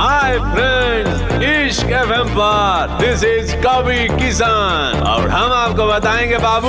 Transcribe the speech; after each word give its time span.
हाय 0.00 0.38
friends 0.52 1.42
Ishq 1.44 1.90
FM 1.92 2.28
पर. 2.36 2.96
This 3.00 3.24
is 3.24 3.54
कवि 3.64 4.06
किसान 4.20 5.02
और 5.08 5.28
हम 5.30 5.52
आपको 5.52 5.86
बताएँगे 5.86 6.38
बाबू। 6.44 6.68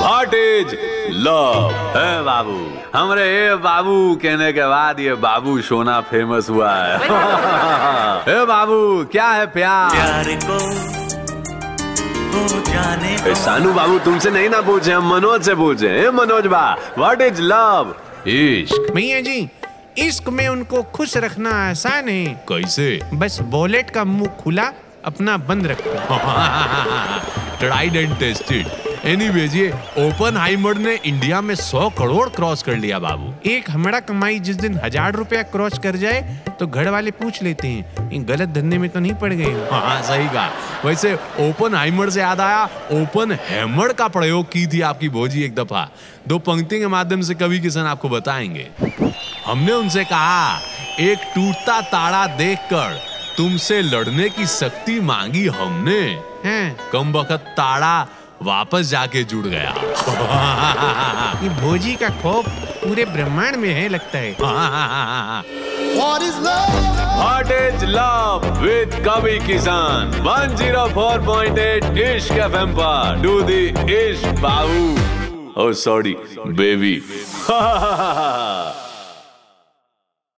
व्हाट 0.00 0.34
इज़ 0.34 0.74
लव 1.26 1.70
है 1.96 2.22
बाबू। 2.24 2.56
हमरे 2.94 3.26
ये 3.28 3.54
बाबू 3.66 3.94
कहने 4.22 4.52
के 4.52 4.66
बाद 4.68 5.00
ये 5.00 5.14
बाबू 5.26 5.60
सोना 5.68 6.00
फ़ेमस 6.10 6.50
हुआ 6.50 6.72
है। 6.74 6.96
ए 8.34 8.44
बाबू 8.46 8.80
क्या 9.12 9.28
है 9.30 9.46
प्यार? 9.54 9.90
प्यार 9.90 10.34
को 10.44 10.58
जाने 12.72 13.14
ए, 13.30 13.34
सानू 13.34 13.72
बाबू 13.72 13.98
तुमसे 14.04 14.30
नहीं 14.30 14.48
ना 14.50 14.60
पूछे 14.66 14.92
हम 14.92 15.12
मनोज 15.14 15.42
से 15.44 15.54
पूछे। 15.54 15.88
ए 16.04 16.10
मनोज 16.20 16.46
बा 16.46 16.66
व्हाट 16.98 17.22
इज़ 17.22 17.42
लव 17.42 17.94
इश्क 18.28 18.92
भैया 18.94 19.20
जी 19.20 19.40
इश्क 19.98 20.28
में 20.28 20.48
उनको 20.48 20.82
खुश 20.82 21.16
रखना 21.16 21.50
आसान 21.70 22.08
है। 22.08 22.24
कैसे? 22.48 23.00
बस 23.14 23.38
वॉलेट 23.42 23.90
का 23.90 24.04
मुँह 24.04 24.28
खुला 24.28 24.72
अपना 25.04 25.36
बंद 25.36 25.66
रखो। 25.66 25.90
ट्राइड 27.58 27.96
एंड 27.96 28.18
टेस्टेड 28.18 28.66
एनीवेज 29.04 29.54
ये 29.56 29.70
ओपन 29.98 30.36
हाइमर 30.36 30.78
ने 30.78 30.94
इंडिया 30.96 31.40
में 31.40 31.54
100 31.54 31.88
करोड़ 31.98 32.28
क्रॉस 32.28 32.62
कर 32.62 32.76
लिया 32.76 32.98
बाबू। 32.98 33.32
एक 33.50 33.70
हमारा 33.70 34.00
कमाई 34.00 34.38
जिस 34.38 34.56
दिन 34.56 34.78
हज़ार 34.84 35.14
रुपया 35.14 35.42
क्रॉस 35.44 35.78
कर 35.78 35.96
जाए 35.96 36.20
तो 36.60 36.66
घर 36.66 36.88
वाले 36.88 37.10
पूछ 37.10 37.42
लेते 37.42 37.68
हैं 37.68 38.10
इन 38.10 38.24
गलत 38.24 38.48
धंधे 38.48 38.78
में 38.78 38.88
तो 38.90 39.00
नहीं 39.00 39.14
पड़ 39.14 39.32
गए 39.32 39.68
हाँ? 39.70 40.02
सही 40.02 40.28
कहा। 40.28 40.50
वैसे 40.84 41.14
ओपन 41.40 41.74
हाइमर 41.74 42.10
से 42.10 42.20
याद 42.20 42.40
आया 42.40 42.64
ओपन 42.92 43.32
हैमर 43.40 43.92
का 43.92 44.08
प्रयोग 44.08 44.46
की 44.52 44.66
थी 44.66 44.80
आपकी 44.82 45.08
भोजी 45.08 45.42
एक 45.42 45.54
दफ़ा। 45.54 45.88
दो 46.28 46.38
पंक्ति 46.40 46.78
के 46.78 46.86
माध्यम 46.86 47.22
से 47.22 47.34
कवि 47.34 47.60
किसान 47.60 47.86
आपको 47.86 48.08
बताएँगे। 48.08 48.68
हमने 49.46 49.72
उनसे 49.72 50.04
कहा 50.04 50.58
एक 51.00 51.30
टूटता 51.34 51.80
ताड़ा 51.90 52.26
देखकर 52.36 52.98
तुमसे 53.36 53.82
लड़ने 53.82 54.28
की 54.30 54.46
शक्ति 54.48 55.00
मांगी 55.02 55.46
हमने। 55.50 56.00
हैं। 56.44 56.76
कम 56.92 57.12
वक्त 57.12 57.54
ताड़ा 57.56 58.06
वापस 58.44 58.90
जाके 58.90 59.22
जुड़ 59.32 59.46
गया। 59.46 59.74
ये 61.42 61.48
भोजी 61.60 61.94
का 61.94 62.08
खौफ 62.22 62.48
पूरे 62.84 63.04
ब्रह्मांड 63.04 63.56
में 63.56 63.68
है 63.74 63.88
लगता 63.88 64.18
है। 64.18 64.36
व्हाट 66.00 67.50
इज़ 67.52 67.84
लव 67.86 68.46
विद 68.62 68.94
कवि 69.06 69.38
किसान 69.46 70.12
104.8 70.26 71.98
इश्क 71.98 72.32
एफएम 72.32 72.72
पर। 72.78 73.20
डू 73.22 73.40
द 73.42 73.50
इश्क 73.90 74.40
बाबू 74.40 75.12
Oh, 75.54 75.70
sorry, 75.78 76.12
baby. 76.58 76.92